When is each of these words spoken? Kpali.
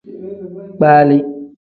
Kpali. 0.75 1.17